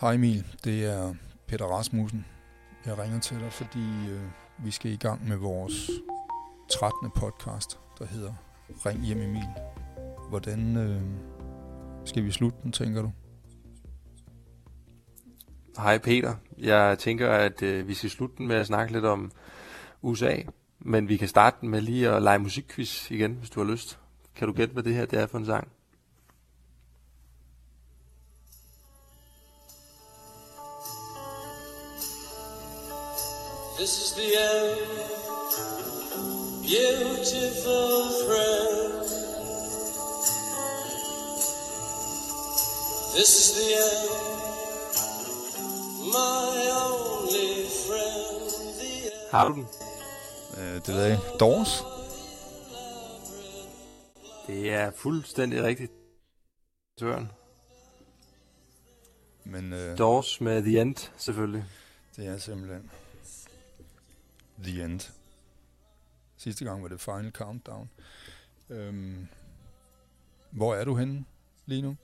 [0.00, 1.14] Hej Emil, det er
[1.46, 2.26] Peter Rasmussen.
[2.86, 4.20] Jeg ringer til dig, fordi øh,
[4.58, 5.90] vi skal i gang med vores
[6.70, 7.10] 13.
[7.16, 8.32] podcast, der hedder
[8.86, 9.48] Ring hjem Emil.
[10.28, 11.02] Hvordan øh,
[12.04, 13.12] skal vi slutte den, tænker du?
[15.76, 16.34] Hej Peter.
[16.58, 19.32] Jeg tænker, at øh, vi skal slutte den med at snakke lidt om
[20.02, 20.36] USA,
[20.78, 23.98] men vi kan starte den med lige at lege musikquiz igen, hvis du har lyst.
[24.36, 25.68] Kan du gætte, hvad det her det er for en sang?
[33.78, 34.78] This is the end,
[36.62, 39.04] beautiful friend.
[43.14, 44.08] This is the end,
[46.12, 48.50] my only friend.
[48.78, 49.30] The end.
[49.30, 49.68] Har du den?
[50.58, 51.38] Øh, det ved jeg ikke.
[51.40, 51.93] Doors?
[54.46, 55.92] Det er fuldstændig rigtigt.
[57.00, 57.32] Søren.
[59.44, 61.64] Men øh, Doors med The End, selvfølgelig.
[62.16, 62.90] det er simpelthen
[64.62, 65.12] The End.
[66.36, 67.90] Sidste gang var det Final Countdown.
[68.70, 69.28] Øhm,
[70.50, 71.24] hvor er du henne
[71.66, 71.96] lige nu?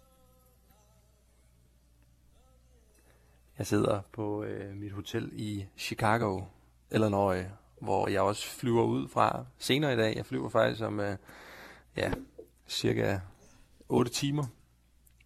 [3.58, 6.42] Jeg sidder på øh, mit hotel i Chicago,
[6.90, 7.46] Illinois,
[7.80, 10.16] hvor jeg også flyver ud fra senere i dag.
[10.16, 11.16] Jeg flyver faktisk om øh,
[11.96, 12.12] ja,
[12.70, 13.18] cirka
[13.88, 14.44] 8 timer.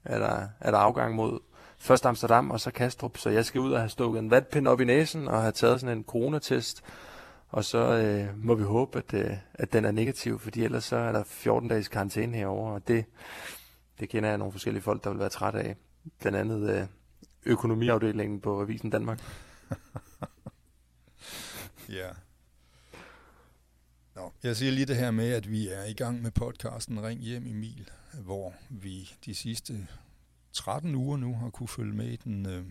[0.04, 1.40] Er der, er der afgang mod
[1.78, 4.80] først Amsterdam og så Kastrup, så jeg skal ud og have stukket en vatpind op
[4.80, 6.82] i næsen og have taget sådan en coronatest.
[7.48, 10.96] Og så øh, må vi håbe, at, øh, at den er negativ, fordi ellers så
[10.96, 13.04] er der 14 dages karantæne herover og det,
[14.00, 15.76] det kender jeg nogle forskellige folk, der vil være træt af.
[16.20, 16.86] Blandt andet øh,
[17.46, 19.20] økonomiafdelingen på Avisen Danmark.
[21.88, 22.08] Ja.
[24.14, 27.20] Nå, jeg siger lige det her med, at vi er i gang med podcasten Ring
[27.20, 29.88] hjem Emil, hvor vi de sidste
[30.52, 32.64] 13 uger nu har kunne følge med i den øh,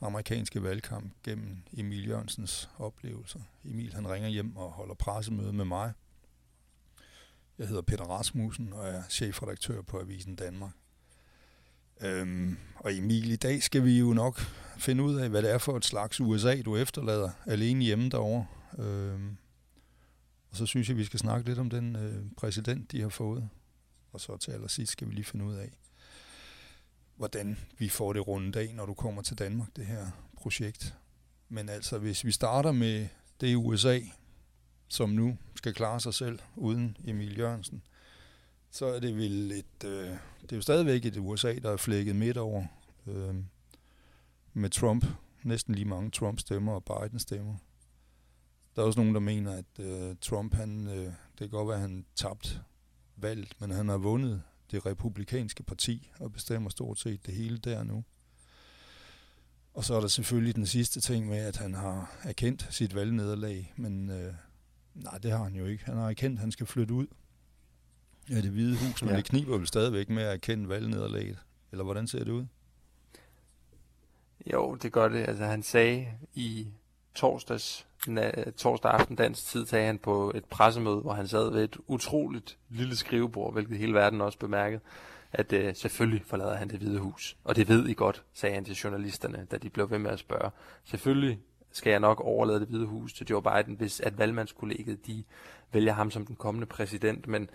[0.00, 3.40] amerikanske valgkamp gennem Emil Jørgensens oplevelser.
[3.64, 5.92] Emil han ringer hjem og holder pressemøde med mig.
[7.58, 10.72] Jeg hedder Peter Rasmussen og er chefredaktør på Avisen Danmark.
[12.00, 14.40] Øhm, og Emil, i dag skal vi jo nok
[14.78, 18.46] finde ud af, hvad det er for et slags USA, du efterlader alene hjemme derovre.
[18.78, 19.36] Øhm,
[20.50, 23.48] og så synes jeg, vi skal snakke lidt om den øh, præsident, de har fået.
[24.12, 25.70] Og så til allersidst skal vi lige finde ud af,
[27.16, 30.94] hvordan vi får det rundt af, når du kommer til Danmark, det her projekt.
[31.48, 33.08] Men altså, hvis vi starter med
[33.40, 34.00] det USA,
[34.88, 37.82] som nu skal klare sig selv uden Emil Jørgensen,
[38.70, 40.10] så er det vel et, øh,
[40.42, 42.64] det er jo stadigvæk et USA, der er flækket midt over
[43.06, 43.34] øh,
[44.52, 45.04] med Trump.
[45.42, 47.56] Næsten lige mange Trump-stemmer og Biden-stemmer.
[48.76, 51.76] Der er også nogen, der mener, at øh, Trump, han, øh, det kan godt være,
[51.76, 52.60] at han tabt
[53.16, 57.82] valget, men han har vundet det republikanske parti og bestemmer stort set det hele der
[57.82, 58.04] nu.
[59.74, 63.72] Og så er der selvfølgelig den sidste ting med, at han har erkendt sit valgnederlag,
[63.76, 64.34] men øh,
[64.94, 65.84] nej, det har han jo ikke.
[65.84, 67.06] Han har erkendt, at han skal flytte ud
[68.30, 69.14] af det hvide hus, men ja.
[69.14, 69.16] Ja.
[69.16, 71.38] det kniber vel stadigvæk med at erkende valgnederlaget.
[71.72, 72.46] Eller hvordan ser det ud?
[74.52, 75.28] Jo, det gør det.
[75.28, 76.68] Altså, han sagde i
[77.14, 81.52] torsdags, na, øh, torsdag aften dansk tid, sagde han på et pressemøde, hvor han sad
[81.52, 84.80] ved et utroligt lille skrivebord, hvilket hele verden også bemærkede,
[85.32, 87.36] at øh, selvfølgelig forlader han det hvide hus.
[87.44, 90.18] Og det ved I godt, sagde han til journalisterne, da de blev ved med at
[90.18, 90.50] spørge.
[90.84, 91.40] Selvfølgelig
[91.72, 95.24] skal jeg nok overlade det hvide hus til Joe Biden, hvis at valgmandskollegiet de
[95.72, 97.26] vælger ham som den kommende præsident.
[97.26, 97.50] Men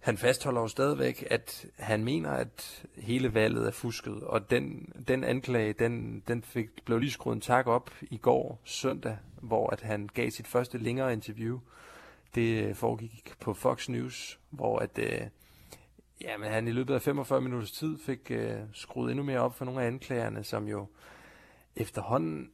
[0.00, 5.24] han fastholder jo stadigvæk, at han mener, at hele valget er fusket, og den, den
[5.24, 9.80] anklage, den, den fik, blev lige skruet en tak op i går søndag, hvor at
[9.80, 11.60] han gav sit første længere interview.
[12.34, 15.20] Det øh, foregik på Fox News, hvor at, øh,
[16.20, 19.54] ja, men han i løbet af 45 minutters tid fik øh, skruet endnu mere op
[19.54, 20.86] for nogle af anklagerne, som jo
[21.76, 22.50] efterhånden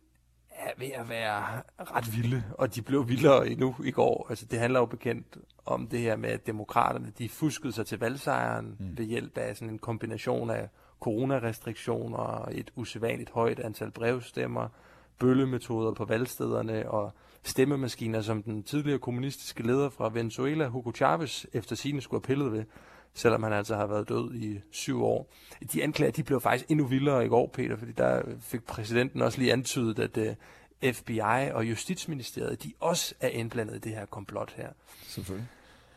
[0.63, 4.27] er ved at være ret vilde, og de blev vildere endnu i går.
[4.31, 7.99] Altså, det handler jo bekendt om det her med, at demokraterne, de fuskede sig til
[7.99, 8.99] valgsejren mm.
[8.99, 10.69] ved hjælp af sådan en kombination af
[11.01, 14.69] coronarestriktioner, og et usædvanligt højt antal brevstemmer,
[15.19, 21.77] bøllemetoder på valgstederne og stemmemaskiner, som den tidligere kommunistiske leder fra Venezuela, Hugo Chavez, efter
[21.77, 22.65] sine skulle have pillet ved,
[23.15, 25.33] selvom han altså har været død i syv år.
[25.73, 29.39] De anklager, de blev faktisk endnu vildere i går, Peter, fordi der fik præsidenten også
[29.39, 30.35] lige antydet, at uh,
[30.93, 34.69] FBI og Justitsministeriet, de også er indblandet i det her komplot her.
[35.09, 35.49] Selvfølgelig.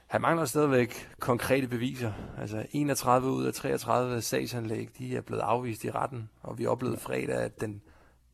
[0.08, 2.14] Han mangler stadigvæk konkrete beviser.
[2.38, 7.00] Altså 31 ud af 33 sagsanlæg, de er blevet afvist i retten, og vi oplevede
[7.00, 7.82] fredag, at den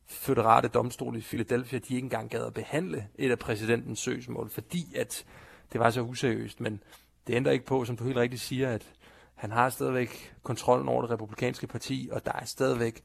[0.06, 4.94] føderale domstol i Philadelphia, de ikke engang gad at behandle et af præsidentens søgsmål, fordi
[4.96, 5.24] at
[5.72, 6.60] det var så useriøst.
[6.60, 6.82] Men
[7.26, 8.92] det ændrer ikke på, som du helt rigtigt siger, at
[9.34, 13.02] han har stadigvæk kontrollen over det republikanske parti, og der er stadigvæk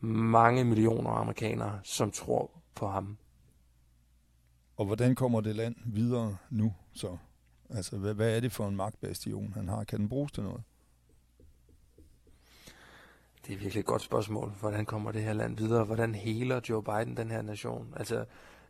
[0.00, 3.16] mange millioner amerikanere, som tror på ham.
[4.76, 7.16] Og hvordan kommer det land videre nu så?
[7.70, 9.84] Altså, hvad, hvad er det for en magtbastion, han har?
[9.84, 10.62] Kan den bruges til noget?
[13.46, 14.50] Det er virkelig et godt spørgsmål.
[14.50, 15.84] Hvordan kommer det her land videre?
[15.84, 17.94] Hvordan heler Joe Biden den her nation?
[17.96, 18.24] Altså,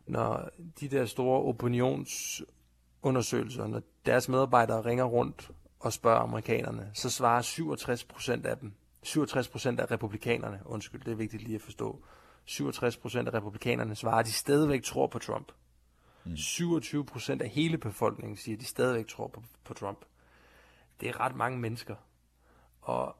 [0.07, 0.49] når
[0.79, 8.03] de der store opinionsundersøgelser, når deres medarbejdere ringer rundt og spørger amerikanerne, så svarer 67
[8.03, 12.03] procent af dem, 67 procent af republikanerne, undskyld, det er vigtigt lige at forstå,
[12.51, 15.51] 67 procent af republikanerne svarer, at de stadigvæk tror på Trump.
[16.25, 16.37] Mm.
[16.37, 20.05] 27 procent af hele befolkningen siger, at de stadigvæk tror på, på Trump.
[21.01, 21.95] Det er ret mange mennesker.
[22.81, 23.15] Og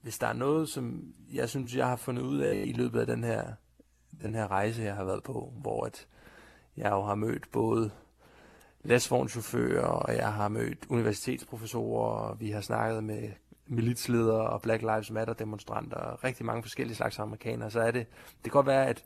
[0.00, 3.06] hvis der er noget, som jeg synes, jeg har fundet ud af i løbet af
[3.06, 3.52] den her,
[4.22, 6.06] den her rejse, jeg har været på, hvor at
[6.76, 7.90] jeg jo har mødt både
[8.82, 13.30] lastvognchauffører, og jeg har mødt universitetsprofessorer, og vi har snakket med
[13.72, 18.06] militsledere og Black Lives Matter demonstranter, og rigtig mange forskellige slags amerikanere, så er det,
[18.26, 19.04] det kan godt være, at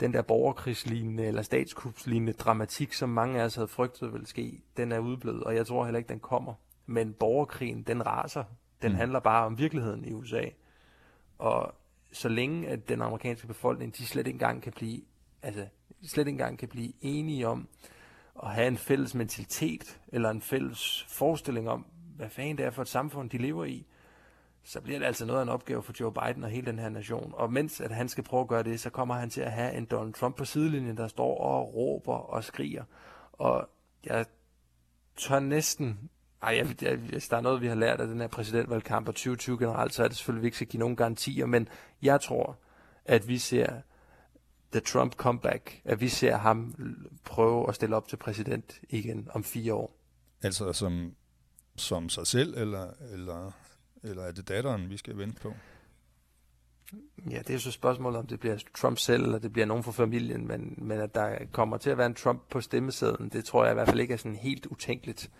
[0.00, 4.92] den der borgerkrigslignende eller statskupslignende dramatik, som mange af os havde frygtet ville ske, den
[4.92, 6.54] er udblevet, og jeg tror heller ikke, den kommer.
[6.86, 8.44] Men borgerkrigen, den raser.
[8.82, 8.96] Den Mm.
[8.96, 10.42] handler bare om virkeligheden i USA.
[11.38, 11.74] Og
[12.12, 15.00] så længe at den amerikanske befolkning, de slet ikke engang kan blive,
[15.42, 15.66] altså,
[16.02, 17.68] slet ikke engang kan blive enige om
[18.42, 21.86] at have en fælles mentalitet, eller en fælles forestilling om,
[22.20, 23.86] hvad fanden det er for et samfund, de lever i,
[24.62, 26.88] så bliver det altså noget af en opgave for Joe Biden og hele den her
[26.88, 27.32] nation.
[27.36, 29.74] Og mens at han skal prøve at gøre det, så kommer han til at have
[29.74, 32.84] en Donald Trump på sidelinjen, der står og råber og skriger.
[33.32, 33.68] Og
[34.04, 34.26] jeg
[35.16, 36.10] tør næsten...
[36.42, 39.14] Ej, jeg, jeg, hvis der er noget, vi har lært af den her præsidentvalgkamp og
[39.14, 41.68] 2020 generelt, så er det selvfølgelig, at vi ikke skal give nogen garantier, men
[42.02, 42.58] jeg tror,
[43.04, 43.80] at vi ser
[44.72, 46.74] The Trump comeback, at vi ser ham
[47.24, 49.96] prøve at stille op til præsident igen om fire år.
[50.42, 51.14] Altså som,
[51.80, 53.52] som sig selv, eller, eller,
[54.02, 55.54] eller er det datteren, vi skal vente på?
[57.30, 59.82] Ja, det er jo så spørgsmålet, om det bliver Trump selv, eller det bliver nogen
[59.82, 63.44] fra familien, men, men at der kommer til at være en Trump på stemmesedlen, det
[63.44, 65.30] tror jeg i hvert fald ikke er sådan helt utænkeligt.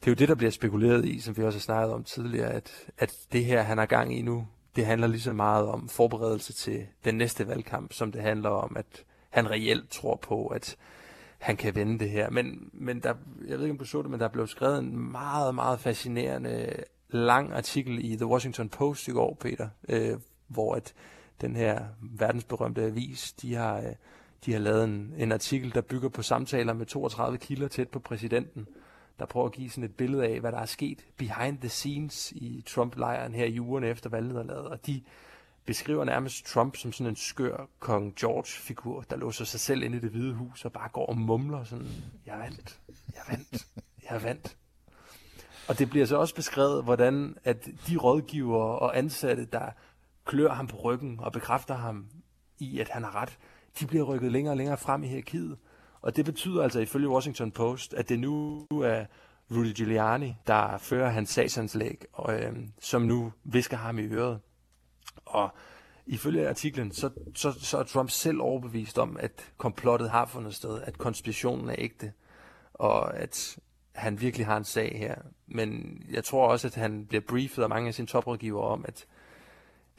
[0.00, 2.50] Det er jo det, der bliver spekuleret i, som vi også har snakket om tidligere,
[2.50, 5.88] at, at det her, han har gang i nu, det handler lige så meget om
[5.88, 10.76] forberedelse til den næste valgkamp, som det handler om, at han reelt tror på, at
[11.38, 12.30] han kan vende det her.
[12.30, 13.14] Men, men der,
[13.48, 16.74] jeg ved ikke, om du så det, men der blev skrevet en meget, meget fascinerende
[17.10, 20.18] lang artikel i The Washington Post i går, Peter, øh,
[20.48, 20.94] hvor at
[21.40, 23.92] den her verdensberømte avis, de har, øh,
[24.46, 27.98] de har lavet en, en artikel, der bygger på samtaler med 32 kilder tæt på
[27.98, 28.66] præsidenten,
[29.18, 32.32] der prøver at give sådan et billede af, hvad der er sket behind the scenes
[32.32, 34.66] i Trump-lejren her i ugerne efter valgnederlaget.
[34.68, 35.02] Og de
[35.68, 39.98] beskriver nærmest Trump som sådan en skør kong George-figur, der låser sig selv ind i
[39.98, 41.86] det hvide hus og bare går og mumler sådan,
[42.26, 42.80] jeg vandt,
[43.14, 43.66] jeg vandt,
[44.10, 44.56] jeg vandt.
[45.68, 49.70] Og det bliver så også beskrevet, hvordan at de rådgivere og ansatte, der
[50.24, 52.06] klør ham på ryggen og bekræfter ham
[52.58, 53.38] i, at han har ret,
[53.80, 55.58] de bliver rykket længere og længere frem i hierarkiet.
[56.00, 59.04] Og det betyder altså ifølge Washington Post, at det nu er
[59.50, 64.40] Rudy Giuliani, der fører hans sagsanlæg, og, øh, som nu visker ham i øret.
[65.26, 65.54] Og
[66.06, 70.80] ifølge artiklen, så, så, så er Trump selv overbevist om, at komplottet har fundet sted,
[70.82, 72.12] at konspirationen er ægte,
[72.74, 73.58] og at
[73.92, 75.14] han virkelig har en sag her.
[75.46, 79.06] Men jeg tror også, at han bliver briefet af mange af sine toprådgivere om, at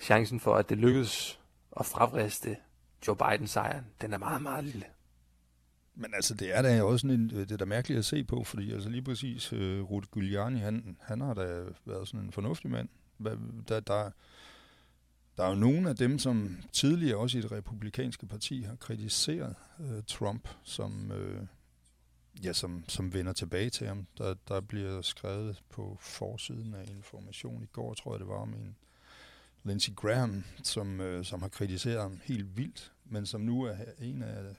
[0.01, 1.39] chancen for, at det lykkes
[1.79, 2.57] at fravriste
[3.07, 4.85] Joe Biden sejren, den er meget, meget lille.
[5.95, 8.23] Men altså, det er da også sådan en, øh, det er da mærkeligt at se
[8.23, 12.25] på, fordi altså lige præcis øh, uh, Rudy Giuliani, han, han har da været sådan
[12.25, 12.89] en fornuftig mand.
[13.17, 14.11] Hvad- Der, der,
[15.39, 19.55] der er jo nogle af dem, som tidligere også i det republikanske parti har kritiseret
[19.79, 21.48] uh, Trump, som, uh,
[22.46, 24.08] ja, som, som vender tilbage til ham.
[24.17, 28.53] Der, der bliver skrevet på forsiden af Information i går, tror jeg det var, om
[28.53, 28.75] en
[29.63, 34.24] Lindsey Graham, som, uh, som har kritiseret ham helt vildt, men som nu er en
[34.24, 34.55] af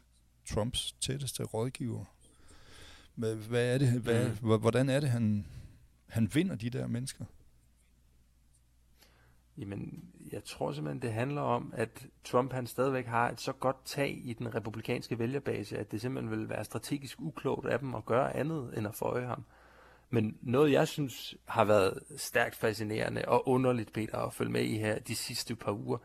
[0.48, 2.04] Trumps tætteste rådgiver.
[3.14, 5.46] Hvad, hvad er det, hvad, hvordan er det, han,
[6.06, 7.24] han vinder de der mennesker?
[9.60, 13.84] Jamen, jeg tror simpelthen, det handler om, at Trump han stadigvæk har et så godt
[13.84, 18.04] tag i den republikanske vælgerbase, at det simpelthen vil være strategisk uklogt af dem at
[18.04, 19.44] gøre andet end at føje ham.
[20.10, 24.78] Men noget, jeg synes har været stærkt fascinerende og underligt, Peter, at følge med i
[24.78, 25.98] her de sidste par uger,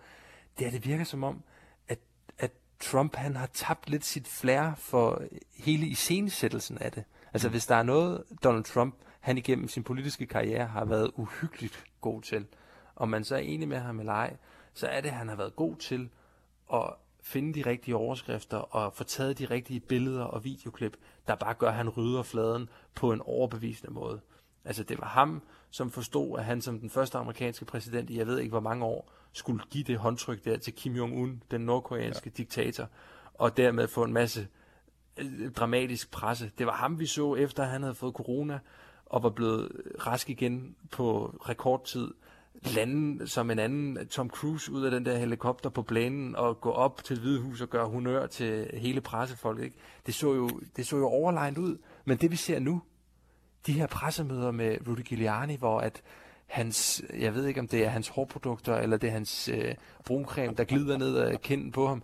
[0.57, 1.43] det er, at det virker som om,
[1.87, 1.99] at,
[2.37, 5.23] at Trump han har tabt lidt sit flair for
[5.57, 7.03] hele iscenesættelsen af det.
[7.33, 11.83] Altså, hvis der er noget, Donald Trump, han igennem sin politiske karriere har været uhyggeligt
[12.01, 12.45] god til,
[12.95, 14.37] om man så er enig med ham eller ej,
[14.73, 16.09] så er det, at han har været god til
[16.73, 20.97] at finde de rigtige overskrifter og få taget de rigtige billeder og videoklip,
[21.27, 24.21] der bare gør, at han rydder fladen på en overbevisende måde.
[24.65, 28.27] Altså det var ham, som forstod, at han som den første amerikanske præsident i jeg
[28.27, 32.29] ved ikke hvor mange år, skulle give det håndtryk der til Kim Jong-un, den nordkoreanske
[32.29, 32.37] ja.
[32.37, 32.87] diktator,
[33.33, 34.47] og dermed få en masse
[35.17, 36.51] øh, dramatisk presse.
[36.57, 38.59] Det var ham, vi så efter, at han havde fået corona,
[39.05, 39.71] og var blevet
[40.07, 42.13] rask igen på rekordtid
[42.73, 46.71] lande som en anden Tom Cruise ud af den der helikopter på planen og gå
[46.71, 49.63] op til Hvide Hus og gøre honør til hele pressefolk.
[49.63, 49.75] Ikke?
[50.05, 51.77] Det, så jo, det så jo overlegnet ud.
[52.05, 52.81] Men det vi ser nu,
[53.67, 56.01] de her pressemøder med Rudy Giuliani, hvor at
[56.47, 60.55] hans, jeg ved ikke om det er hans hårprodukter, eller det er hans øh, bruncreme,
[60.55, 62.03] der glider ned af kinden på ham.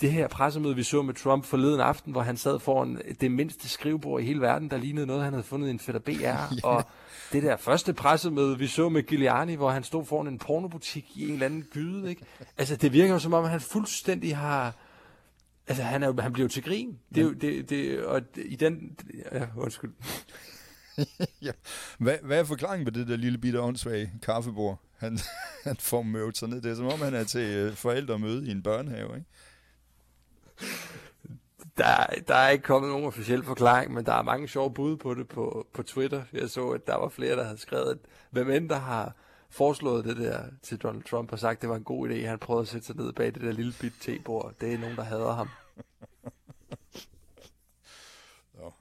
[0.00, 3.68] Det her pressemøde, vi så med Trump forleden aften, hvor han sad foran det mindste
[3.68, 6.46] skrivebord i hele verden, der lignede noget, han havde fundet i en fætter BR, ja.
[6.62, 6.84] og
[7.32, 11.26] det der første pressemøde, vi så med Giuliani, hvor han stod foran en pornobutik i
[11.26, 12.22] en eller anden gyde, ikke?
[12.58, 14.74] Altså, det virker jo som om, han fuldstændig har...
[15.66, 16.98] Altså, han, er jo, han bliver jo til grin.
[17.14, 18.98] Det er jo, det, det, og i den...
[19.32, 19.92] Ja, undskyld.
[21.42, 21.52] ja.
[21.98, 24.80] hvad, hvad er forklaringen på det der lille bitte åndssvage kaffebord?
[24.96, 25.18] Han,
[25.64, 26.60] han får mødt sig ned.
[26.60, 29.26] Det er som om, han er til øh, forældremøde i en børnehave, ikke?
[31.76, 35.14] Der, der er ikke kommet nogen officiel forklaring, men der er mange sjove bud på
[35.14, 36.24] det på, på Twitter.
[36.32, 37.98] Jeg så, at der var flere, der havde skrevet, at
[38.30, 39.14] hvem end der har
[39.50, 42.38] foreslået det der til Donald Trump og sagt, at det var en god idé, han
[42.38, 44.54] prøvede at sætte sig ned bag det der lille bit tebord.
[44.60, 45.48] Det er nogen, der hader ham.
[48.58, 48.72] Nå,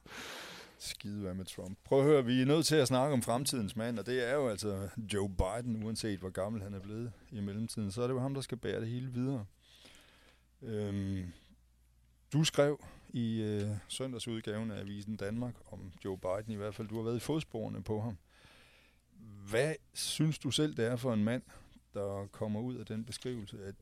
[0.80, 1.78] skide hvad med Trump.
[1.86, 4.34] Prøv at høre, vi er nødt til at snakke om fremtidens mand, og det er
[4.34, 7.92] jo altså Joe Biden, uanset hvor gammel han er blevet i mellemtiden.
[7.92, 9.46] Så er det jo ham, der skal bære det hele videre.
[10.62, 11.34] Øhm,
[12.34, 16.88] du skrev i øh, søndagsudgaven af Avisen Danmark om Joe Biden i hvert fald.
[16.88, 18.18] Du har været i fodsporene på ham.
[19.50, 21.44] Hvad synes du selv, det er for en mand,
[21.94, 23.76] der kommer ud af den beskrivelse, at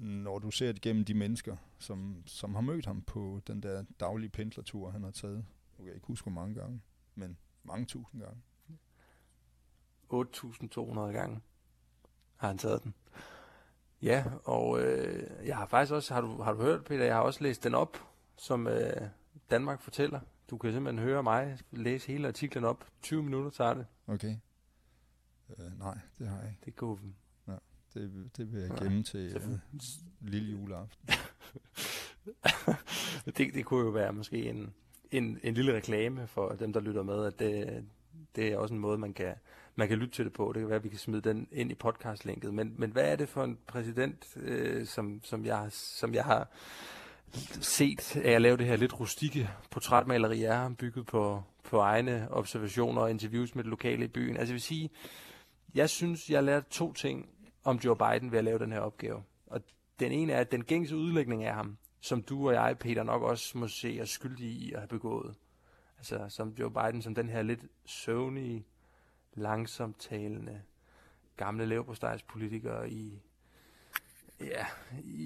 [0.00, 3.84] når du ser det gennem de mennesker, som, som har mødt ham på den der
[4.00, 5.44] daglige pendlertur, han har taget?
[5.78, 6.80] Du kan ikke huske, hvor mange gange,
[7.14, 8.42] men mange tusind gange.
[10.12, 11.40] 8.200 gange
[12.36, 12.94] har han taget den.
[14.02, 17.22] Ja, og øh, jeg har faktisk også, har du, har du hørt, Peter, jeg har
[17.22, 18.92] også læst den op, som øh,
[19.50, 20.20] Danmark fortæller.
[20.50, 22.86] Du kan simpelthen høre mig læse hele artiklen op.
[23.02, 23.86] 20 minutter tager det.
[24.06, 24.36] Okay.
[25.58, 26.60] Øh, nej, det har jeg ikke.
[26.64, 27.00] Det går.
[27.48, 27.52] Ja,
[27.94, 29.58] det, det vil jeg gemme til øh,
[30.20, 31.08] lille juleaften.
[33.36, 34.74] det, det kunne jo være måske en,
[35.10, 37.84] en, en lille reklame for dem, der lytter med, at det,
[38.36, 39.34] det er også en måde, man kan,
[39.76, 40.52] man kan lytte til det på.
[40.54, 42.54] Det kan være, at vi kan smide den ind i podcastlinket.
[42.54, 46.48] Men, men hvad er det for en præsident, øh, som, som, jeg, som jeg har
[47.60, 52.28] set af at lave det her lidt rustikke portrætmaleri af ham, bygget på, på egne
[52.30, 54.36] observationer og interviews med det lokale i byen.
[54.36, 54.90] Altså jeg vil sige,
[55.74, 57.28] jeg synes, jeg lærte to ting
[57.64, 59.22] om Joe Biden ved at lave den her opgave.
[59.46, 59.60] Og
[60.00, 63.22] den ene er, at den gængse udlægning af ham, som du og jeg, Peter, nok
[63.22, 65.34] også må se er skyldige i at have begået.
[65.98, 68.66] Altså som Joe Biden, som den her lidt søvnige,
[69.34, 70.62] langsomt talende,
[71.36, 73.22] gamle leverpostejspolitikere i,
[74.40, 74.66] ja,
[75.02, 75.24] i,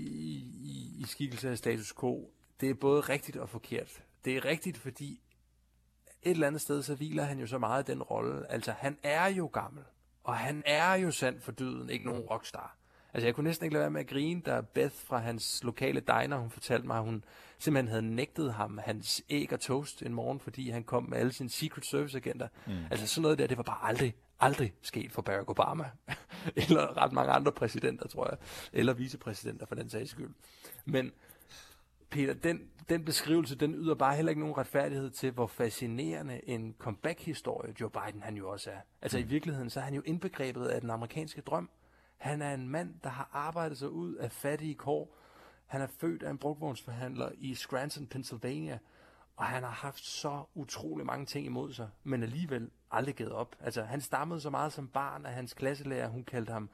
[0.63, 2.31] i, i skikkelse af status quo.
[2.61, 4.05] Det er både rigtigt og forkert.
[4.25, 5.21] Det er rigtigt, fordi
[6.23, 8.51] et eller andet sted, så hviler han jo så meget i den rolle.
[8.53, 9.85] Altså, han er jo gammel,
[10.25, 12.77] og han er jo sand for døden, ikke nogen rockstar.
[13.15, 16.01] Altså, jeg kunne næsten ikke lade være med at grine, da Beth fra hans lokale
[16.01, 17.25] diner, hun fortalte mig, at hun
[17.59, 21.33] simpelthen havde nægtet ham hans æg og toast en morgen, fordi han kom med alle
[21.33, 22.49] sine Secret Service agenter.
[22.67, 22.73] Mm.
[22.91, 25.91] Altså, sådan noget der, det var bare aldrig, aldrig sket for Barack Obama.
[26.57, 28.39] Eller ret mange andre præsidenter, tror jeg.
[28.73, 30.31] Eller vicepræsidenter, for den sags skyld.
[30.85, 31.13] Men
[32.11, 36.75] Peter, den, den beskrivelse, den yder bare heller ikke nogen retfærdighed til, hvor fascinerende en
[36.79, 38.79] comeback-historie Joe Biden han jo også er.
[39.03, 39.25] Altså mm.
[39.25, 41.71] i virkeligheden, så er han jo indbegrebet af den amerikanske drøm.
[42.17, 45.17] Han er en mand, der har arbejdet sig ud af fattige kår.
[45.67, 48.79] Han er født af en brugvognsforhandler i Scranton, Pennsylvania.
[49.37, 53.57] Og han har haft så utrolig mange ting imod sig, men alligevel aldrig givet op.
[53.61, 56.71] Altså, han stammede så meget som barn, at hans klasselærer, hun kaldte ham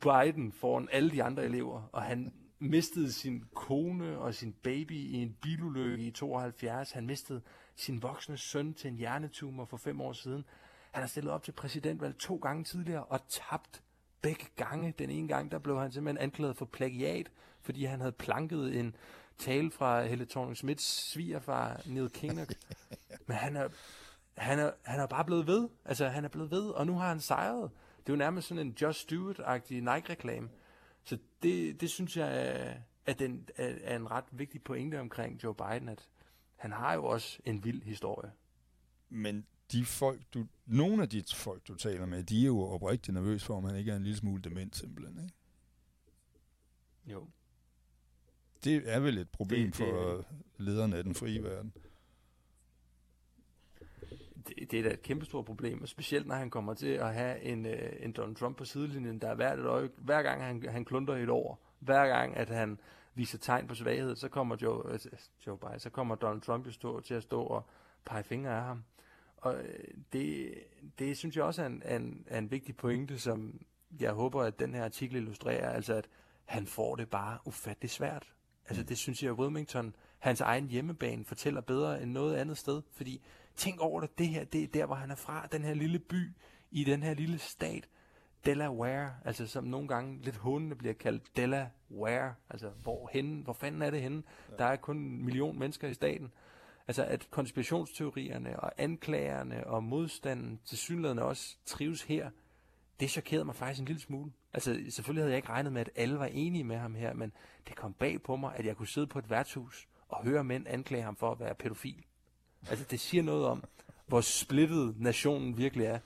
[0.00, 1.82] Biden foran alle de andre elever.
[1.92, 6.92] Og han mistede sin kone og sin baby i en bilulykke i 72.
[6.92, 7.42] Han mistede
[7.76, 10.44] sin voksne søn til en hjernetumor for fem år siden.
[10.98, 13.82] Han har stillet op til præsidentvalg to gange tidligere og tabt
[14.22, 14.94] begge gange.
[14.98, 17.30] Den ene gang, der blev han simpelthen anklaget for plagiat,
[17.62, 18.96] fordi han havde planket en
[19.38, 22.54] tale fra Helle thorning Smiths svigerfar, Neil Kinnock.
[23.26, 23.68] Men han er,
[24.36, 25.68] han, er, han er bare blevet ved.
[25.84, 27.70] Altså, han er blevet ved, og nu har han sejret.
[27.98, 30.48] Det er jo nærmest sådan en Just Stewart-agtig Nike-reklame.
[31.04, 32.74] Så det, det synes jeg er,
[33.06, 36.08] er, den, er, er en ret vigtig pointe omkring Joe Biden, at
[36.56, 38.32] han har jo også en vild historie.
[39.08, 43.14] Men de folk, du, nogle af de folk, du taler med, de er jo oprigtigt
[43.14, 45.34] nervøse for, om han ikke er en lille smule dement simpelthen, ikke?
[47.06, 47.26] Jo.
[48.64, 50.24] Det er vel et problem Det- det, for
[50.56, 51.72] lederne af den frie verden.
[54.48, 57.40] det, det er da et kæmpestort problem, og specielt når han kommer til at have
[57.42, 60.62] en, øh, en Donald Trump på sidelinjen, der er hvert et øje, hver gang han,
[60.68, 62.78] han klunder et år, hver gang at han
[63.14, 64.98] viser tegn på svaghed, så kommer Joe, øh,
[65.46, 67.66] Joe Biden, så kommer Donald Trump jo stå, til at stå og
[68.04, 68.84] pege fingre af ham.
[69.40, 70.54] Og øh, det,
[70.98, 73.60] det synes jeg også er en, er, en, er en vigtig pointe, som
[74.00, 76.08] jeg håber, at den her artikel illustrerer, altså at
[76.44, 78.32] han får det bare ufattelig svært.
[78.68, 82.82] Altså det synes jeg, at Wilmington, hans egen hjemmebane, fortæller bedre end noget andet sted.
[82.92, 83.22] Fordi
[83.56, 85.98] tænk over det, det her, det er der, hvor han er fra, den her lille
[85.98, 86.32] by,
[86.70, 87.88] i den her lille stat,
[88.44, 93.82] Delaware, altså som nogle gange lidt hundene bliver kaldt Delaware, altså hvor henne, hvor fanden
[93.82, 94.22] er det henne?
[94.50, 94.56] Ja.
[94.56, 96.32] Der er kun en million mennesker i staten.
[96.88, 102.30] Altså at konspirationsteorierne og anklagerne og modstanden til synligheden også trives her,
[103.00, 104.32] det chokerede mig faktisk en lille smule.
[104.52, 107.32] Altså selvfølgelig havde jeg ikke regnet med, at alle var enige med ham her, men
[107.68, 110.66] det kom bag på mig, at jeg kunne sidde på et værtshus og høre mænd
[110.68, 112.04] anklage ham for at være pædofil.
[112.70, 113.64] Altså det siger noget om,
[114.06, 115.98] hvor splittet nationen virkelig er.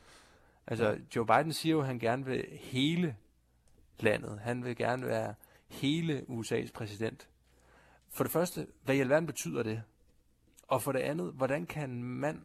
[0.66, 3.16] Altså Joe Biden siger jo, at han gerne vil hele
[4.00, 4.40] landet.
[4.40, 5.34] Han vil gerne være
[5.68, 7.28] hele USA's præsident.
[8.10, 9.82] For det første, hvad i alverden betyder det?
[10.72, 12.42] Og for det andet, hvordan kan en mand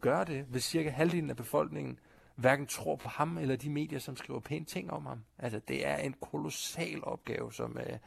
[0.00, 1.98] gøre det, hvis cirka halvdelen af befolkningen
[2.36, 5.24] hverken tror på ham eller de medier, som skriver pæne ting om ham.
[5.38, 7.98] Altså, det er en kolossal opgave, som øh,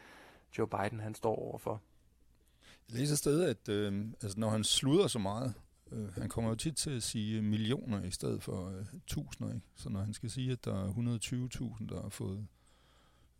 [0.57, 1.81] Joe Biden han står overfor.
[2.89, 5.53] Jeg læser sted, at øh, altså, når han sluder så meget,
[5.91, 9.53] øh, han kommer jo tit til at sige millioner i stedet for øh, tusinder.
[9.53, 9.65] Ikke?
[9.75, 12.47] Så når han skal sige, at der er 120.000, der har fået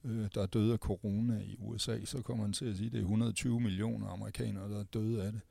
[0.03, 2.91] øh, der er døde af corona i USA, så kommer han til at sige, at
[2.91, 5.41] det er 120 millioner amerikanere, der er døde af det.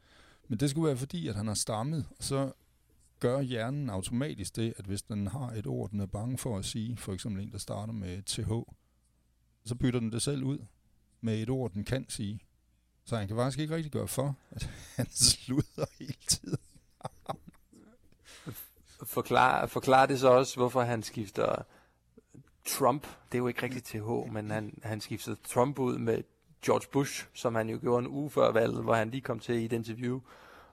[0.48, 2.52] Men det skulle være fordi, at han har stammet, og så
[3.20, 6.64] gør hjernen automatisk det, at hvis den har et ord, den er bange for at
[6.64, 8.72] sige, for eksempel en, der starter med TH,
[9.64, 10.58] så bytter den det selv ud
[11.20, 12.40] med et ord, den kan sige.
[13.04, 16.58] Så han kan faktisk ikke rigtig gøre for, at han sluder hele tiden.
[19.02, 21.62] forklar, forklar det så også, hvorfor han skifter
[22.78, 26.22] Trump, det er jo ikke rigtigt TH, men han, han skiftede Trump ud med
[26.62, 29.54] George Bush, som han jo gjorde en uge før valget, hvor han lige kom til
[29.54, 30.20] i et interview,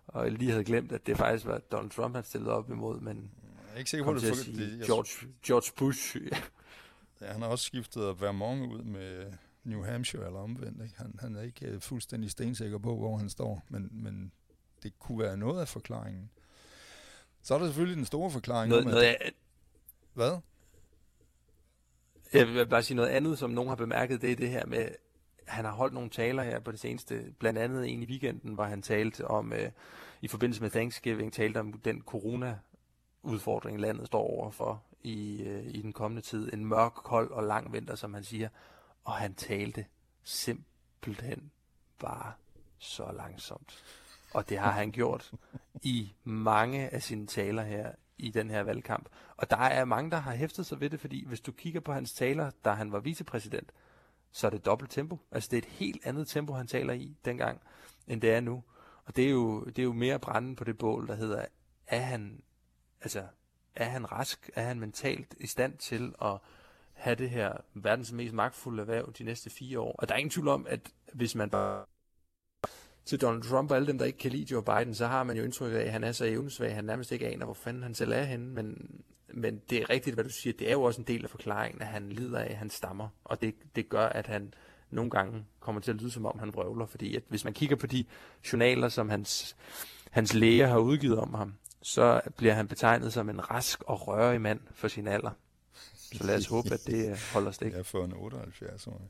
[0.07, 3.31] og lige havde glemt, at det faktisk var Donald Trump, han stillede op imod, men
[3.67, 6.17] Jeg er ikke sikker på, kom at det, sige det jeg, George, George Bush.
[7.21, 9.33] ja, han har også skiftet Vermont ud med
[9.63, 10.83] New Hampshire eller omvendt.
[10.83, 10.95] Ikke?
[10.97, 14.31] Han, han er ikke øh, fuldstændig stensikker på, hvor han står, men, men
[14.83, 16.29] det kunne være noget af forklaringen.
[17.43, 18.93] Så er der selvfølgelig den store forklaring noget, om, at...
[18.93, 19.31] noget, af-
[20.13, 20.37] Hvad?
[22.33, 24.89] Jeg vil bare sige noget andet, som nogen har bemærket, det er det her med,
[25.47, 28.63] han har holdt nogle taler her på det seneste, blandt andet en i weekenden, hvor
[28.63, 29.71] han talte om, øh,
[30.21, 32.59] i forbindelse med Thanksgiving, talte om den corona
[33.23, 36.53] udfordring, landet står overfor i, øh, i den kommende tid.
[36.53, 38.49] En mørk, kold og lang vinter, som han siger.
[39.03, 39.85] Og han talte
[40.23, 41.51] simpelthen
[41.99, 42.33] bare
[42.77, 43.83] så langsomt.
[44.33, 45.31] Og det har han gjort
[45.83, 49.09] i mange af sine taler her i den her valgkamp.
[49.37, 51.93] Og der er mange, der har hæftet sig ved det, fordi hvis du kigger på
[51.93, 53.71] hans taler, da han var vicepræsident,
[54.31, 55.19] så er det dobbelt tempo.
[55.31, 57.61] Altså det er et helt andet tempo, han taler i dengang,
[58.07, 58.63] end det er nu.
[59.05, 61.45] Og det er jo, det er jo mere branden på det bål, der hedder,
[61.87, 62.41] er han,
[63.01, 63.23] altså,
[63.75, 64.49] er han rask?
[64.55, 66.37] Er han mentalt i stand til at
[66.93, 69.95] have det her verdens mest magtfulde erhverv de næste fire år?
[69.99, 71.85] Og der er ingen tvivl om, at hvis man bare
[73.07, 75.37] til Donald Trump og alle dem, der ikke kan lide Joe Biden, så har man
[75.37, 77.83] jo indtryk af, at han er så evnesvag, at han nærmest ikke aner, hvor fanden
[77.83, 78.45] han selv er henne.
[78.45, 78.91] Men,
[79.33, 80.53] men det er rigtigt, hvad du siger.
[80.59, 83.09] Det er jo også en del af forklaringen, at han lider af, at han stammer.
[83.23, 84.53] Og det, det gør, at han
[84.89, 86.85] nogle gange kommer til at lyde, som om han vrøvler.
[86.85, 88.05] Fordi at hvis man kigger på de
[88.53, 89.55] journaler, som hans,
[90.11, 94.41] hans læger har udgivet om ham, så bliver han betegnet som en rask og rørig
[94.41, 95.31] mand for sin alder.
[96.13, 97.67] Så lad os håbe, at det øh, holder stik.
[97.67, 99.01] Jeg har fået en 78 år.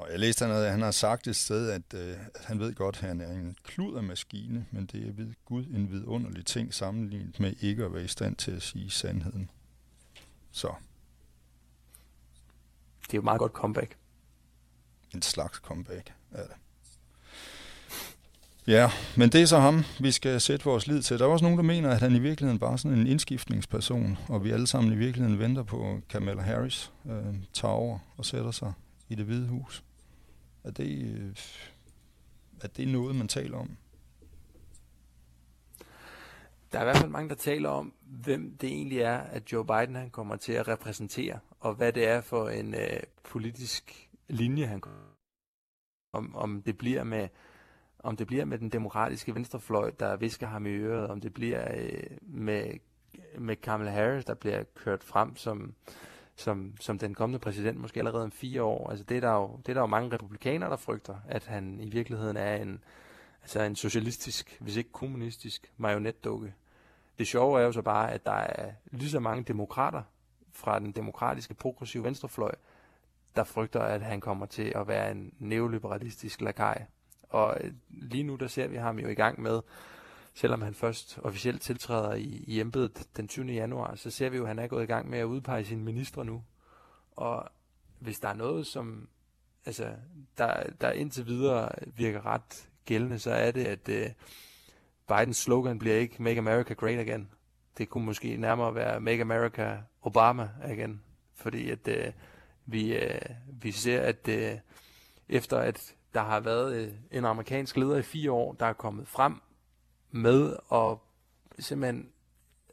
[0.00, 2.74] Og jeg læste, han, at han har sagt et sted, at, øh, at han ved
[2.74, 7.40] godt, at han er en kludermaskine, men det er ved Gud en vidunderlig ting sammenlignet
[7.40, 9.50] med ikke at være i stand til at sige sandheden.
[10.52, 10.72] Så
[13.02, 13.96] Det er jo et meget godt comeback.
[15.14, 16.54] en slags comeback er det.
[18.66, 21.18] Ja, men det er så ham, vi skal sætte vores lid til.
[21.18, 24.18] Der er også nogen, der mener, at han i virkeligheden bare er sådan en indskiftningsperson,
[24.28, 28.24] og vi alle sammen i virkeligheden venter på, at Kamala Harris øh, tager over og
[28.24, 28.72] sætter sig
[29.08, 29.84] i det hvide hus.
[30.64, 31.36] Er det, øh,
[32.60, 33.76] er det noget, man taler om?
[36.72, 39.64] Der er i hvert fald mange, der taler om, hvem det egentlig er, at Joe
[39.64, 44.66] Biden han kommer til at repræsentere, og hvad det er for en øh, politisk linje,
[44.66, 45.00] han kommer
[46.12, 47.28] om, om det bliver med
[48.02, 51.74] om det bliver med den demokratiske venstrefløj, der visker ham i øret, om det bliver
[51.76, 52.72] øh, med,
[53.38, 55.74] med Kamala Harris, der bliver kørt frem som,
[56.40, 58.90] som, som den kommende præsident, måske allerede om fire år.
[58.90, 61.80] Altså det er, der jo, det er der jo mange republikanere, der frygter, at han
[61.80, 62.84] i virkeligheden er en,
[63.42, 66.54] altså en socialistisk, hvis ikke kommunistisk, marionetdukke.
[67.18, 70.02] Det sjove er jo så bare, at der er lige så mange demokrater
[70.52, 72.54] fra den demokratiske progressive venstrefløj,
[73.36, 76.84] der frygter, at han kommer til at være en neoliberalistisk lakaj.
[77.28, 79.60] Og øh, lige nu, der ser vi ham jo i gang med,
[80.34, 83.46] selvom han først officielt tiltræder i, i embedet den 20.
[83.46, 85.82] januar, så ser vi jo, at han er gået i gang med at udpege sine
[85.82, 86.42] ministre nu.
[87.10, 87.48] Og
[87.98, 89.08] hvis der er noget, som
[89.66, 89.94] altså,
[90.38, 94.06] der, der indtil videre virker ret gældende, så er det, at øh,
[95.08, 97.30] Bidens slogan bliver ikke Make America Great Again.
[97.78, 101.02] Det kunne måske nærmere være Make America Obama Again.
[101.34, 102.12] Fordi at øh,
[102.66, 104.58] vi, øh, vi ser, at øh,
[105.28, 109.08] efter at der har været øh, en amerikansk leder i fire år, der er kommet
[109.08, 109.40] frem
[110.10, 110.96] med at
[111.58, 112.10] simpelthen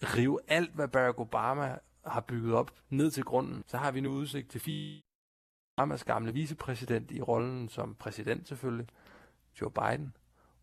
[0.01, 4.09] rive alt, hvad Barack Obama har bygget op ned til grunden, så har vi nu
[4.09, 5.01] udsigt til fire
[5.77, 8.87] Obamas gamle vicepræsident i rollen som præsident selvfølgelig,
[9.61, 10.13] Joe Biden.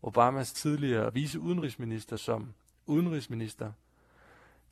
[0.01, 2.53] Obamas tidligere viceudenrigsminister som
[2.85, 3.71] udenrigsminister.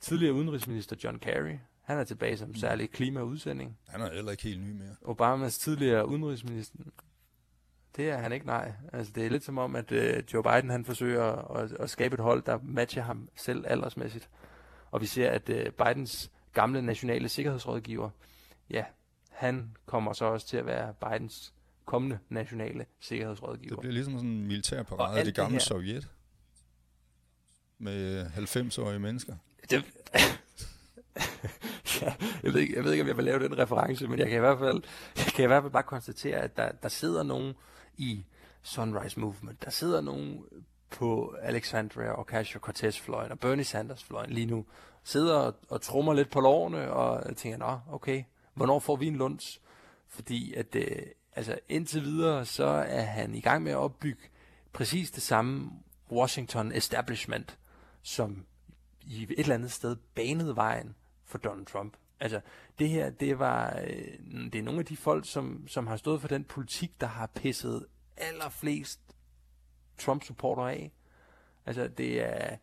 [0.00, 1.58] Tidligere udenrigsminister John Kerry.
[1.82, 3.78] Han er tilbage som særlig klimaudsending.
[3.88, 4.96] Han er heller ikke helt ny mere.
[5.02, 6.78] Obamas tidligere udenrigsminister.
[7.96, 8.72] Det er han ikke, nej.
[8.92, 11.24] Altså, det er lidt som om, at øh, Joe Biden han forsøger
[11.56, 14.28] at, at skabe et hold, der matcher ham selv aldersmæssigt.
[14.90, 18.10] Og vi ser, at øh, Bidens gamle nationale sikkerhedsrådgiver,
[18.70, 18.84] ja,
[19.30, 21.52] han kommer så også til at være Bidens
[21.84, 23.70] kommende nationale sikkerhedsrådgiver.
[23.74, 26.08] Det bliver ligesom sådan en militær parade af det det gamle her- Sovjet.
[27.78, 29.36] Med 90-årige mennesker.
[29.70, 29.84] Det...
[32.02, 34.28] ja, jeg, ved ikke, jeg ved ikke, om jeg vil lave den reference, men jeg
[34.28, 34.82] kan i hvert fald,
[35.16, 37.54] jeg kan i hvert fald bare konstatere, at der, der sidder nogen
[37.96, 38.24] i
[38.62, 40.44] Sunrise Movement, der sidder nogen
[40.90, 44.66] på Alexandria Ocasio-Cortez-fløjen og Bernie Sanders-fløjen lige nu,
[45.04, 49.16] sidder og, og trummer lidt på lårene og tænker, nå, okay, hvornår får vi en
[49.16, 49.60] lunds?
[50.08, 51.02] Fordi at, øh,
[51.32, 54.22] altså indtil videre, så er han i gang med at opbygge
[54.72, 55.70] præcis det samme
[56.10, 57.58] Washington establishment,
[58.02, 58.46] som
[59.00, 61.96] i et eller andet sted banede vejen for Donald Trump.
[62.24, 62.40] Altså,
[62.78, 66.20] det her, det var, øh, det er nogle af de folk, som, som har stået
[66.20, 69.00] for den politik, der har pisset allerflest
[69.98, 70.92] Trump-supporter af.
[71.66, 72.56] Altså, det er,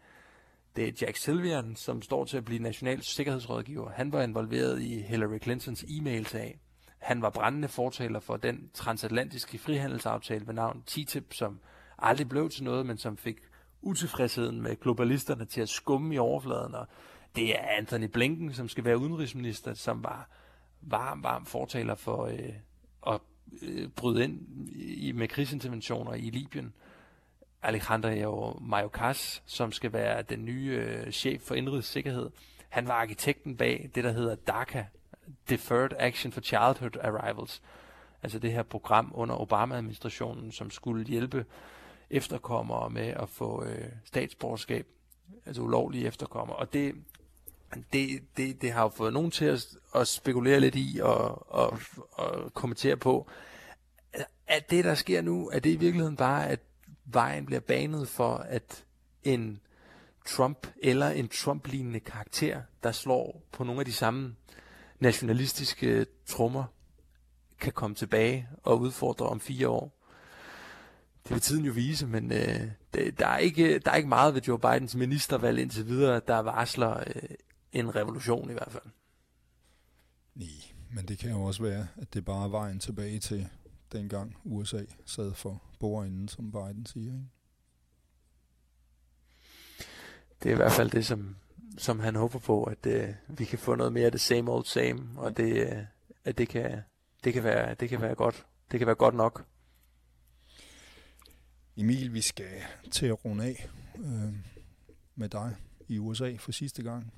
[0.76, 3.89] det er Jack Sylvian, som står til at blive national sikkerhedsrådgiver.
[3.89, 6.60] Han var involveret i Hillary Clintons e-mailsag.
[6.97, 11.60] Han var brændende fortaler for den transatlantiske frihandelsaftale ved navn TTIP, som
[11.97, 13.38] aldrig blev til noget, men som fik
[13.82, 16.76] utilfredsheden med globalisterne til at skumme i overfladen.
[16.76, 16.88] Og
[17.36, 20.30] det er Anthony Blinken, som skal være udenrigsminister, som var
[20.82, 22.54] varm, varm fortaler for øh,
[23.08, 23.20] at
[23.62, 26.74] øh, bryde ind i, med krigsinterventioner i Libyen.
[27.63, 32.30] Alejandro Mayorkas, som skal være den nye øh, chef for indrigssikkerhed.
[32.70, 34.86] Han var arkitekten bag det, der hedder DACA,
[35.50, 37.62] Deferred Action for Childhood Arrivals.
[38.24, 41.46] Altså det her program under Obama-administrationen, som skulle hjælpe
[42.10, 44.88] efterkommere med at få øh, statsborgerskab,
[45.46, 46.58] altså ulovlige efterkommere.
[46.58, 46.96] Og det,
[47.93, 51.79] det, det, det har jo fået nogen til at, at spekulere lidt i og, og,
[52.12, 53.29] og kommentere på,
[54.47, 56.60] at det, der sker nu, er det i virkeligheden bare, at
[57.05, 58.86] vejen bliver banet for, at
[59.23, 59.60] en
[60.25, 64.36] Trump eller en Trump-lignende karakter, der slår på nogle af de samme
[64.99, 66.63] nationalistiske trommer,
[67.60, 69.97] kan komme tilbage og udfordre om fire år.
[71.23, 72.62] Det vil tiden jo vise, men øh,
[72.93, 76.39] det, der, er ikke, der er ikke meget ved Joe Bidens ministervalg indtil videre, der
[76.39, 77.29] varsler øh,
[77.71, 78.86] en revolution i hvert fald.
[80.36, 80.47] Nej,
[80.93, 83.49] men det kan jo også være, at det bare er vejen tilbage til
[83.91, 87.13] dengang USA sad for bordenden, som Biden siger.
[87.13, 87.29] Ikke?
[90.43, 91.36] Det er i hvert fald det, som,
[91.77, 94.65] som han håber på, at øh, vi kan få noget mere af det same old
[94.65, 95.84] same, og det, øh,
[96.23, 96.81] at det kan,
[97.23, 98.45] det, kan være, det kan være godt.
[98.71, 99.45] Det kan være godt nok.
[101.77, 104.34] Emil, vi skal til at runde af øh,
[105.15, 105.55] med dig
[105.88, 107.13] i USA for sidste gang.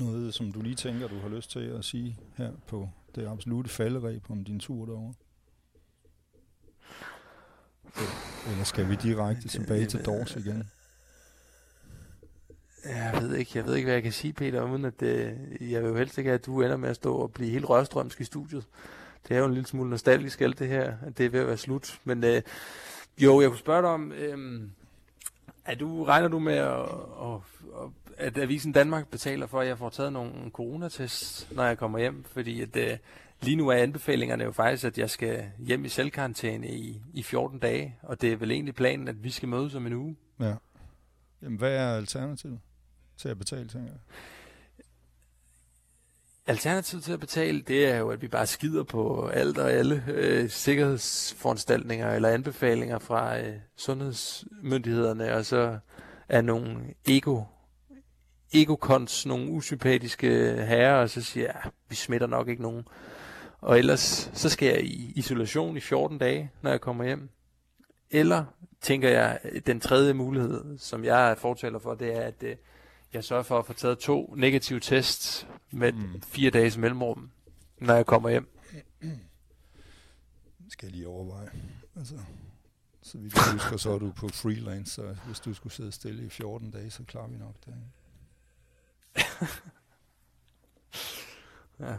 [0.00, 3.68] Noget, som du lige tænker, du har lyst til at sige her på det absolute
[3.68, 5.14] falderæb om din tur derovre?
[8.50, 10.70] Eller skal vi direkte tilbage til Dors igen?
[12.84, 15.82] Jeg ved ikke, jeg ved ikke, hvad jeg kan sige, Peter, uden at det, jeg
[15.82, 18.24] vil jo helst ikke at du ender med at stå og blive helt rørstrømsk i
[18.24, 18.64] studiet.
[19.28, 21.46] Det er jo en lille smule nostalgisk alt det her, at det er ved at
[21.46, 22.00] være slut.
[22.04, 22.42] Men øh,
[23.18, 24.68] jo, jeg kunne spørge dig om, øh,
[25.64, 26.80] er du, regner du med, at,
[27.22, 27.40] at,
[27.82, 32.24] at Avisen Danmark betaler for, at jeg får taget nogle coronatests, når jeg kommer hjem?
[32.24, 32.98] Fordi at, øh,
[33.40, 37.58] lige nu er anbefalingerne jo faktisk, at jeg skal hjem i selvkarantæne i, i 14
[37.58, 40.16] dage, og det er vel egentlig planen, at vi skal mødes om en uge.
[40.40, 40.54] Ja.
[41.42, 42.60] Jamen, hvad er alternativet
[43.16, 44.00] til at betale, tænker jeg?
[46.48, 50.04] Alternativet til at betale, det er jo, at vi bare skider på alt og alle
[50.08, 55.78] øh, sikkerhedsforanstaltninger eller anbefalinger fra øh, sundhedsmyndighederne, og så
[56.28, 57.42] er nogle ego
[58.60, 60.28] egokons, nogle usympatiske
[60.68, 62.88] herrer, og så siger jeg, ja, vi smitter nok ikke nogen.
[63.60, 67.28] Og ellers, så skal jeg i isolation i 14 dage, når jeg kommer hjem.
[68.10, 68.44] Eller,
[68.80, 72.56] tænker jeg, den tredje mulighed, som jeg er fortaler for, det er, at øh,
[73.12, 76.22] jeg sørger for at få taget to negative tests med mm.
[76.22, 77.30] fire dages mellemrum,
[77.78, 78.48] når jeg kommer hjem.
[80.68, 81.50] skal jeg lige overveje.
[81.96, 82.14] Altså,
[83.02, 86.24] så vidt jeg husker, så er du på freelance, så hvis du skulle sidde stille
[86.24, 87.74] i 14 dage, så klarer vi nok det.
[91.80, 91.94] Ja,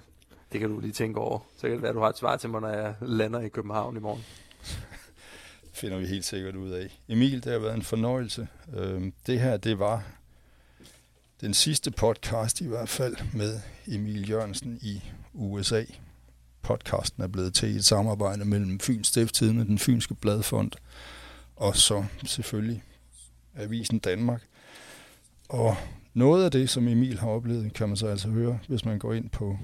[0.51, 1.39] det kan du lige tænke over.
[1.55, 3.49] Så kan det være, at du har et svar til mig, når jeg lander i
[3.49, 4.23] København i morgen.
[5.73, 6.99] finder vi helt sikkert ud af.
[7.07, 8.47] Emil, det har været en fornøjelse.
[8.73, 10.03] Øhm, det her, det var
[11.41, 15.03] den sidste podcast i hvert fald med Emil Jørgensen i
[15.33, 15.83] USA.
[16.61, 20.71] Podcasten er blevet til i et samarbejde mellem Fyns Stifttidende, den Fynske Bladfond,
[21.55, 22.83] og så selvfølgelig
[23.55, 24.41] Avisen Danmark.
[25.49, 25.75] Og
[26.17, 29.13] noget af det, som Emil har oplevet, kan man så altså høre, hvis man går
[29.13, 29.57] ind på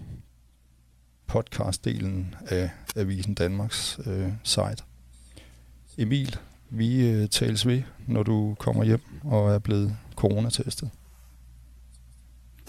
[1.28, 4.84] podcastdelen af Avisen Danmarks øh, site.
[5.98, 6.36] Emil,
[6.70, 10.90] vi øh, tales ved, når du kommer hjem og er blevet coronatestet.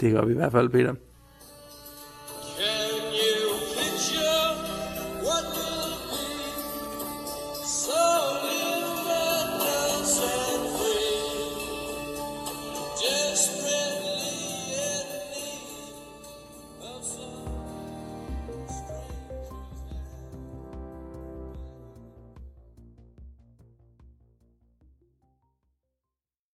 [0.00, 0.94] Det gør vi i hvert fald, Peter.